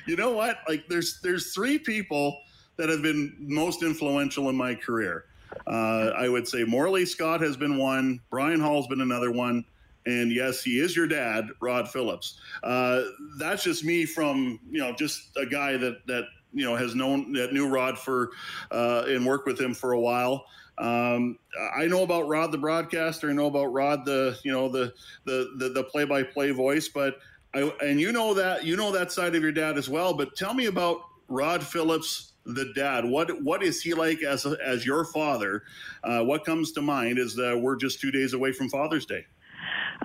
[0.05, 0.59] you know what?
[0.67, 2.39] Like, there's there's three people
[2.77, 5.25] that have been most influential in my career.
[5.67, 9.65] Uh, I would say Morley Scott has been one, Brian Hall's been another one,
[10.05, 12.39] and yes, he is your dad, Rod Phillips.
[12.63, 13.01] Uh,
[13.37, 17.33] that's just me from you know just a guy that that you know has known
[17.33, 18.31] that knew Rod for
[18.71, 20.45] uh, and worked with him for a while.
[20.77, 21.37] Um,
[21.75, 23.29] I know about Rod the broadcaster.
[23.29, 24.93] I know about Rod the you know the
[25.25, 26.87] the the, the play-by-play voice.
[26.87, 27.19] But
[27.53, 30.13] I and you know that you know that side of your dad as well.
[30.13, 33.05] But tell me about Rod Phillips, the dad.
[33.05, 35.63] What what is he like as as your father?
[36.03, 39.25] Uh, what comes to mind is that we're just two days away from Father's Day.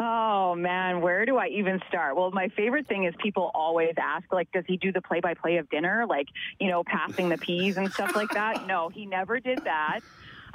[0.07, 2.15] Oh man, where do I even start?
[2.15, 5.33] Well, my favorite thing is people always ask, like, does he do the play by
[5.33, 6.05] play of dinner?
[6.07, 6.27] Like,
[6.61, 8.57] you know, passing the peas and stuff like that?
[8.61, 10.01] No, he never did that.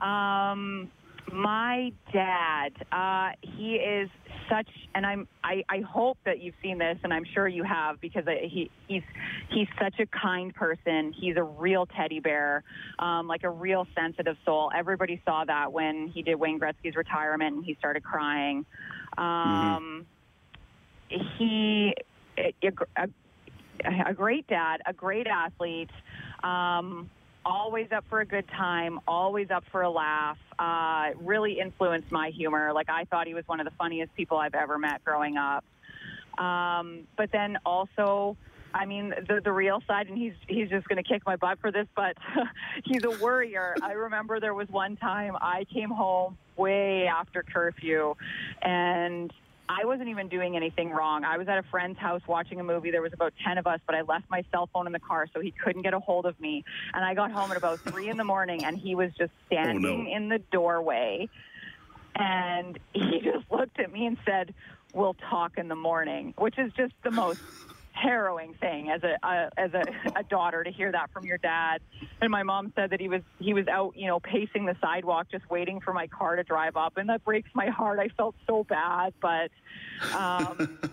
[0.05, 0.91] Um,
[1.33, 4.09] my dad, uh, he is
[4.49, 8.01] such, and I'm, I, I hope that you've seen this, and I'm sure you have,
[8.01, 9.03] because he, he's,
[9.49, 11.13] he's such a kind person.
[11.13, 12.63] He's a real teddy bear,
[12.97, 14.71] um, like a real sensitive soul.
[14.75, 18.65] Everybody saw that when he did Wayne Gretzky's retirement, and he started crying.
[19.17, 20.05] Um,
[21.11, 21.25] mm-hmm.
[21.37, 21.93] He,
[22.37, 22.53] a,
[22.97, 23.07] a,
[24.07, 25.89] a, great dad, a great athlete.
[26.43, 27.09] Um,
[27.45, 30.37] always up for a good time, always up for a laugh.
[30.57, 32.71] Uh, really influenced my humor.
[32.73, 35.63] Like I thought he was one of the funniest people I've ever met growing up.
[36.37, 38.37] Um, but then also,
[38.73, 41.59] I mean, the the real side, and he's he's just going to kick my butt
[41.59, 42.15] for this, but
[42.85, 43.75] he's a worrier.
[43.81, 48.15] I remember there was one time I came home way after curfew,
[48.61, 49.33] and
[49.69, 51.23] I wasn't even doing anything wrong.
[51.23, 52.89] I was at a friend's house watching a movie.
[52.89, 55.27] There was about 10 of us, but I left my cell phone in the car
[55.31, 56.65] so he couldn't get a hold of me.
[56.95, 59.85] And I got home at about 3 in the morning and he was just standing
[59.85, 60.09] oh, no.
[60.09, 61.29] in the doorway.
[62.15, 64.55] And he just looked at me and said,
[64.91, 67.39] We'll talk in the morning, which is just the most
[68.01, 69.83] harrowing thing as a, a as a,
[70.19, 71.81] a daughter to hear that from your dad.
[72.21, 75.27] And my mom said that he was he was out, you know, pacing the sidewalk
[75.31, 77.99] just waiting for my car to drive up, and that breaks my heart.
[77.99, 79.51] I felt so bad, but.
[80.15, 80.79] Um,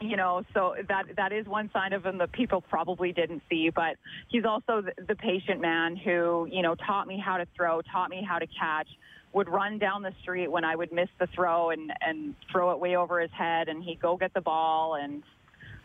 [0.00, 3.68] you know, so that that is one sign of him that people probably didn't see.
[3.68, 3.96] But
[4.28, 8.08] he's also the, the patient man who, you know, taught me how to throw, taught
[8.08, 8.88] me how to catch,
[9.34, 12.80] would run down the street when I would miss the throw and and throw it
[12.80, 14.94] way over his head, and he'd go get the ball.
[14.94, 15.22] And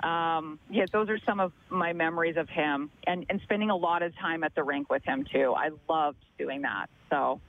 [0.04, 4.02] um, yeah, those are some of my memories of him, and and spending a lot
[4.04, 5.54] of time at the rink with him too.
[5.56, 6.90] I loved doing that.
[7.10, 7.40] So.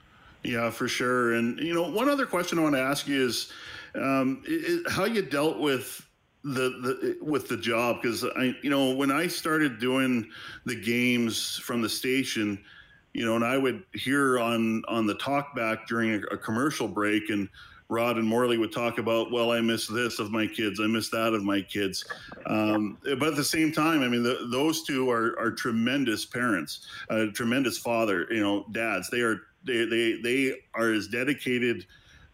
[0.43, 1.33] Yeah, for sure.
[1.33, 3.51] And you know, one other question I want to ask you is
[3.95, 4.43] um,
[4.87, 6.07] how you dealt with
[6.43, 10.29] the, the with the job because I you know when I started doing
[10.65, 12.59] the games from the station
[13.17, 17.31] you know, and I would hear on on the talkback during a, a commercial break,
[17.31, 17.49] and
[17.89, 21.09] Rod and Morley would talk about, well, I miss this of my kids, I miss
[21.11, 22.05] that of my kids.
[22.45, 26.85] Um, but at the same time, I mean, the, those two are, are tremendous parents,
[27.09, 29.09] uh, tremendous father, you know, dads.
[29.09, 31.85] They are they they they are as dedicated.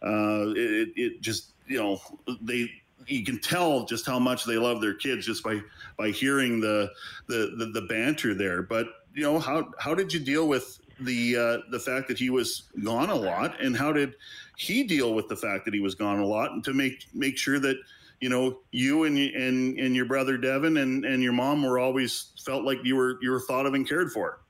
[0.02, 2.00] Uh, it, it just you know
[2.42, 2.70] they
[3.06, 5.60] you can tell just how much they love their kids just by
[5.98, 6.90] by hearing the
[7.26, 8.62] the the, the banter there.
[8.62, 12.30] But you know how how did you deal with the uh, the fact that he
[12.30, 14.14] was gone a lot, and how did
[14.56, 17.36] he deal with the fact that he was gone a lot, and to make make
[17.36, 17.76] sure that
[18.20, 22.32] you know you and and and your brother Devin and and your mom were always
[22.44, 24.40] felt like you were you were thought of and cared for.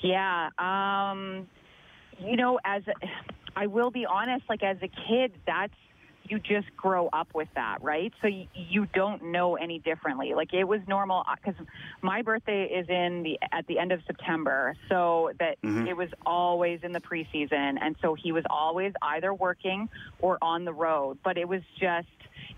[0.00, 1.46] Yeah, um,
[2.18, 2.92] you know, as a,
[3.56, 5.74] I will be honest, like as a kid, that's
[6.30, 8.12] you just grow up with that, right?
[8.22, 10.32] So you, you don't know any differently.
[10.34, 11.64] Like it was normal because uh,
[12.02, 15.86] my birthday is in the at the end of September, so that mm-hmm.
[15.86, 19.88] it was always in the preseason, and so he was always either working
[20.20, 21.18] or on the road.
[21.24, 22.08] But it was just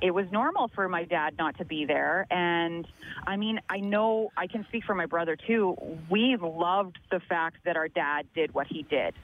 [0.00, 2.26] it was normal for my dad not to be there.
[2.30, 2.86] And
[3.26, 5.76] I mean, I know I can speak for my brother too.
[6.10, 9.14] We loved the fact that our dad did what he did.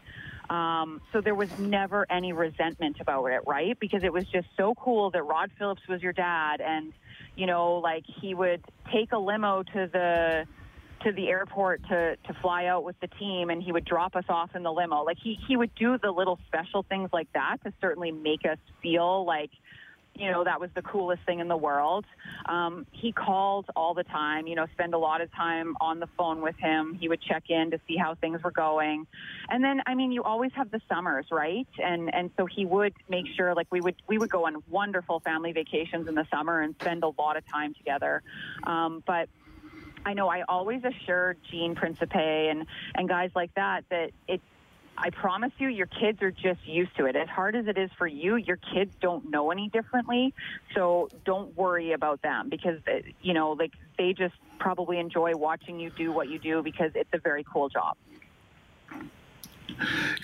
[0.50, 3.78] Um, so there was never any resentment about it, right?
[3.78, 6.92] Because it was just so cool that Rod Phillips was your dad, and
[7.37, 10.46] you know, like he would take a limo to the
[11.04, 14.24] to the airport to to fly out with the team, and he would drop us
[14.28, 15.04] off in the limo.
[15.04, 18.58] Like he he would do the little special things like that to certainly make us
[18.82, 19.50] feel like
[20.18, 22.04] you know, that was the coolest thing in the world.
[22.46, 26.09] Um, he called all the time, you know, spend a lot of time on the
[26.16, 26.98] phone with him.
[27.00, 29.07] He would check in to see how things were going.
[29.48, 31.68] And then, I mean, you always have the summers, right?
[31.83, 35.20] And, and so he would make sure, like, we would, we would go on wonderful
[35.20, 38.22] family vacations in the summer and spend a lot of time together.
[38.64, 39.28] Um, but
[40.04, 44.40] I know I always assured Gene Principe and, and guys like that that it,
[45.00, 47.14] I promise you, your kids are just used to it.
[47.14, 50.34] As hard as it is for you, your kids don't know any differently.
[50.74, 55.78] So don't worry about them because, uh, you know, like they just probably enjoy watching
[55.78, 57.96] you do what you do because it's a very cool job.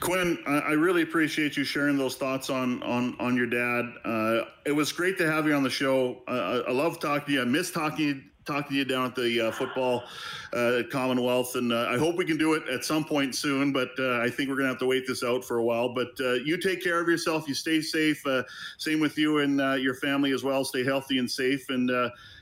[0.00, 3.92] Quinn, I really appreciate you sharing those thoughts on on on your dad.
[4.04, 6.22] Uh, it was great to have you on the show.
[6.26, 7.42] Uh, I love talking to you.
[7.42, 10.04] I miss talking talking to you down at the uh, football
[10.52, 13.72] uh, Commonwealth, and uh, I hope we can do it at some point soon.
[13.72, 15.88] But uh, I think we're going to have to wait this out for a while.
[15.88, 17.48] But uh, you take care of yourself.
[17.48, 18.24] You stay safe.
[18.26, 18.42] Uh,
[18.78, 20.64] same with you and your family as well.
[20.64, 21.90] Stay healthy and safe, and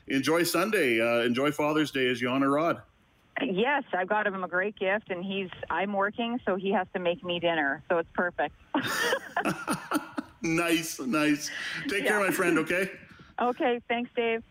[0.09, 1.25] enjoy Sunday.
[1.25, 2.83] enjoy Father's Day as you honor Rod.
[3.41, 7.01] Yes, I've got him a great gift, and he's I'm working, so he has to
[7.01, 7.83] make me dinner.
[7.88, 8.55] So it's perfect.
[10.43, 11.51] nice, nice.
[11.88, 12.11] Take yeah.
[12.11, 12.59] care, my friend.
[12.59, 12.91] Okay.
[13.41, 13.81] Okay.
[13.88, 14.45] Thanks, Dave.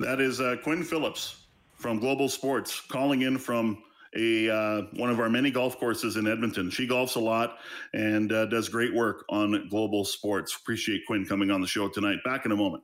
[0.00, 1.46] That is uh, Quinn Phillips
[1.76, 3.82] from Global Sports calling in from
[4.16, 6.70] a uh, one of our many golf courses in Edmonton.
[6.70, 7.58] She golfs a lot
[7.92, 10.56] and uh, does great work on Global Sports.
[10.56, 12.18] Appreciate Quinn coming on the show tonight.
[12.24, 12.82] Back in a moment.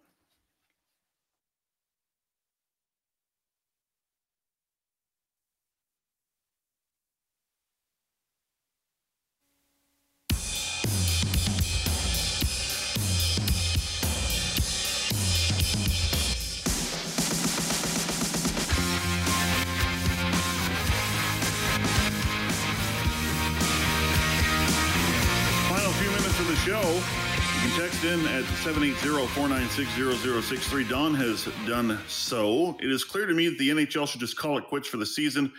[28.05, 30.89] In at 780-496-0063.
[30.89, 32.77] Don has done so.
[32.81, 35.07] It is clear to me that the NHL should just call it quits for the
[35.07, 35.53] season.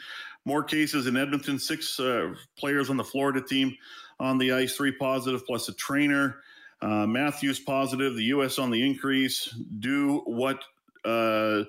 [0.44, 3.78] More cases in Edmonton, six uh, players on the Florida team
[4.20, 6.42] on the ice, three positive plus a trainer.
[6.82, 8.60] Uh, Matthews positive, the U.S.
[8.60, 9.48] on the increase.
[9.80, 10.62] Do what?
[11.06, 11.64] Uh,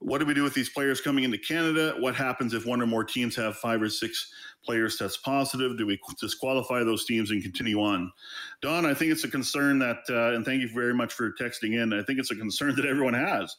[0.00, 1.94] what do we do with these players coming into Canada?
[1.98, 4.30] What happens if one or more teams have five or six
[4.64, 5.76] players test positive?
[5.76, 8.12] Do we disqualify those teams and continue on?
[8.60, 11.80] Don, I think it's a concern that, uh, and thank you very much for texting
[11.80, 11.92] in.
[11.92, 13.56] I think it's a concern that everyone has.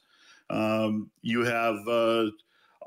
[0.49, 2.25] Um, you have uh,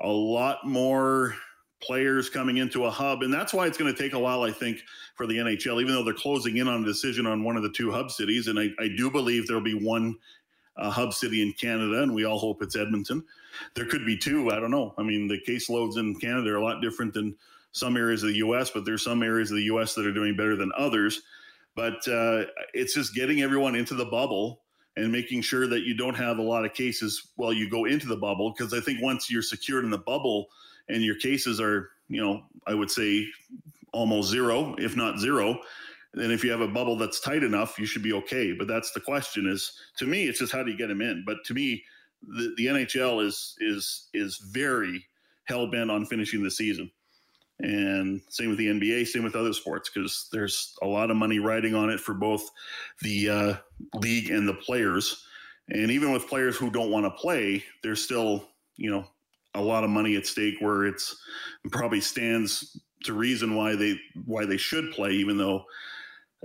[0.01, 1.35] a lot more
[1.79, 4.51] players coming into a hub, and that's why it's going to take a while, I
[4.51, 4.79] think,
[5.15, 5.81] for the NHL.
[5.81, 8.47] Even though they're closing in on a decision on one of the two hub cities,
[8.47, 10.17] and I, I do believe there'll be one
[10.77, 13.23] uh, hub city in Canada, and we all hope it's Edmonton.
[13.75, 14.51] There could be two.
[14.51, 14.93] I don't know.
[14.97, 17.35] I mean, the caseloads in Canada are a lot different than
[17.77, 19.93] some areas of the U.S., but there's some areas of the U.S.
[19.95, 21.21] that are doing better than others.
[21.75, 24.61] But uh, it's just getting everyone into the bubble
[24.95, 28.07] and making sure that you don't have a lot of cases while you go into
[28.07, 28.51] the bubble.
[28.51, 30.47] Because I think once you're secured in the bubble
[30.89, 33.27] and your cases are, you know, I would say
[33.93, 35.59] almost zero, if not zero,
[36.13, 38.53] then if you have a bubble that's tight enough, you should be okay.
[38.53, 41.23] But that's the question is to me, it's just how do you get them in?
[41.25, 41.83] But to me,
[42.23, 45.05] the, the NHL is is is very
[45.43, 46.89] hell bent on finishing the season.
[47.59, 51.39] And same with the NBA, same with other sports, because there's a lot of money
[51.39, 52.49] riding on it for both
[53.01, 53.53] the uh,
[53.95, 55.25] league and the players.
[55.69, 59.05] And even with players who don't want to play, there's still, you know,
[59.55, 61.19] a lot of money at stake where it's
[61.65, 65.65] it probably stands to reason why they why they should play, even though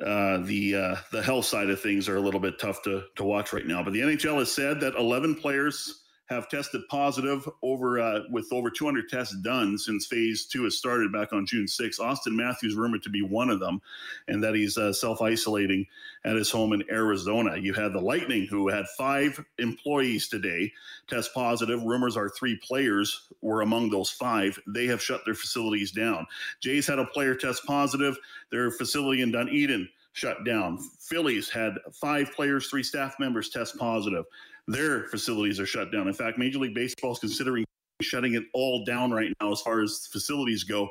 [0.04, 3.24] uh, the uh, the health side of things are a little bit tough to to
[3.24, 3.82] watch right now.
[3.82, 8.70] But the NHL has said that 11 players have tested positive over uh, with over
[8.70, 11.98] 200 tests done since phase two has started back on June 6.
[11.98, 13.80] Auston Matthews rumored to be one of them,
[14.28, 15.86] and that he's uh, self isolating
[16.24, 17.56] at his home in Arizona.
[17.56, 20.72] You had the Lightning, who had five employees today
[21.08, 21.82] test positive.
[21.82, 24.58] Rumors are three players were among those five.
[24.66, 26.26] They have shut their facilities down.
[26.60, 28.16] Jays had a player test positive.
[28.50, 30.78] Their facility in Dunedin shut down.
[31.00, 34.24] Phillies had five players, three staff members test positive
[34.68, 36.08] their facilities are shut down.
[36.08, 37.64] In fact, Major League Baseball is considering
[38.00, 40.88] shutting it all down right now as far as facilities go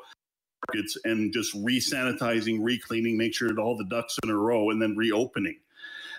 [0.68, 4.82] markets and just re-sanitizing, re-cleaning, make sure that all the ducks in a row, and
[4.82, 5.58] then reopening.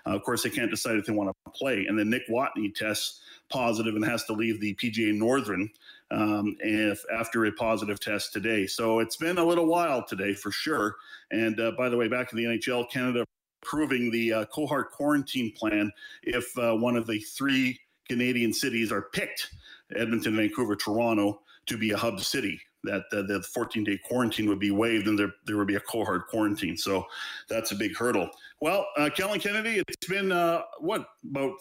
[0.07, 1.86] Uh, of course, they can't decide if they want to play.
[1.86, 5.70] And then Nick Watney tests positive and has to leave the PGA Northern
[6.12, 8.66] um, if after a positive test today.
[8.66, 10.96] So it's been a little while today for sure.
[11.30, 13.24] And uh, by the way, back in the NHL, Canada
[13.62, 15.90] approving the uh, cohort quarantine plan
[16.22, 19.50] if uh, one of the three Canadian cities are picked
[19.96, 22.60] Edmonton, Vancouver, Toronto to be a hub city.
[22.84, 25.80] That uh, the 14 day quarantine would be waived and there, there would be a
[25.80, 26.76] cohort quarantine.
[26.76, 27.06] So
[27.48, 28.28] that's a big hurdle.
[28.62, 31.54] Well, uh, Kellen Kennedy, it's been uh, what about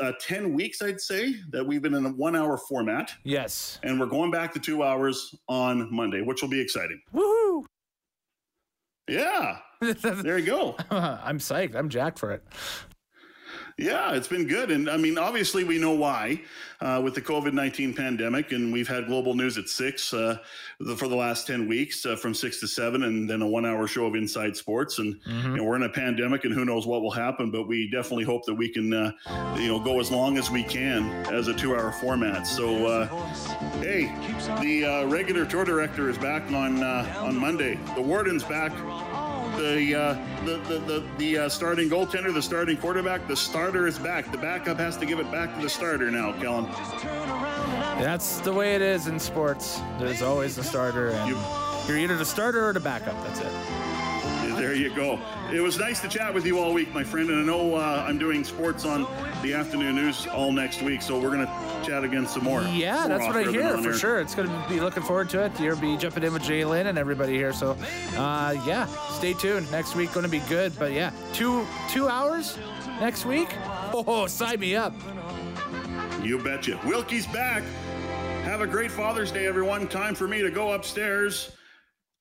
[0.00, 3.12] uh, 10 weeks, I'd say, that we've been in a one hour format.
[3.24, 3.80] Yes.
[3.82, 7.00] And we're going back to two hours on Monday, which will be exciting.
[7.12, 7.64] Woohoo!
[9.08, 9.58] Yeah.
[9.82, 10.76] there you go.
[10.90, 11.74] I'm psyched.
[11.74, 12.44] I'm jacked for it.
[13.76, 14.70] Yeah, it's been good.
[14.70, 16.40] And I mean, obviously, we know why
[16.80, 18.52] uh, with the COVID 19 pandemic.
[18.52, 20.38] And we've had global news at six uh,
[20.78, 23.66] the, for the last 10 weeks uh, from six to seven, and then a one
[23.66, 25.00] hour show of Inside Sports.
[25.00, 25.56] And mm-hmm.
[25.56, 27.50] know, we're in a pandemic, and who knows what will happen.
[27.50, 29.12] But we definitely hope that we can, uh,
[29.56, 32.46] you know, go as long as we can as a two hour format.
[32.46, 33.06] So, uh,
[33.80, 34.14] hey,
[34.60, 37.78] the uh, regular tour director is back on, on Monday.
[37.96, 38.72] The warden's back
[39.56, 43.98] the uh, the the the, the uh, starting goaltender, the starting quarterback, the starter is
[43.98, 44.30] back.
[44.30, 46.66] The backup has to give it back to the starter now, Kellen.
[48.00, 49.80] That's the way it is in sports.
[49.98, 51.38] There's always the starter, and you,
[51.86, 53.22] you're either the starter or the backup.
[53.24, 53.83] That's it.
[54.64, 55.20] There you go.
[55.52, 57.28] It was nice to chat with you all week, my friend.
[57.28, 59.02] And I know uh, I'm doing sports on
[59.42, 62.62] the afternoon news all next week, so we're going to chat again some more.
[62.62, 64.20] Yeah, more that's what I hear for sure.
[64.20, 65.60] It's going to be looking forward to it.
[65.60, 67.52] You'll be jumping in with Jay Lynn and everybody here.
[67.52, 67.76] So,
[68.16, 69.70] uh, yeah, stay tuned.
[69.70, 70.72] Next week going to be good.
[70.78, 72.56] But yeah, two two hours
[73.00, 73.54] next week.
[73.92, 74.94] Oh, sign me up.
[76.22, 76.80] You betcha.
[76.86, 77.62] Wilkie's back.
[78.44, 79.88] Have a great Father's Day, everyone.
[79.88, 81.50] Time for me to go upstairs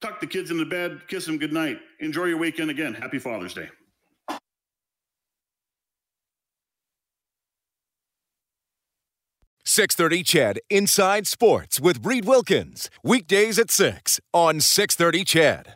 [0.03, 1.79] tuck the kids into bed, kiss them goodnight.
[1.99, 2.93] Enjoy your weekend again.
[2.93, 3.69] Happy Father's Day.
[9.63, 15.71] Six thirty CHED Inside Sports with Reid Wilkins weekdays at six on six thirty CHED.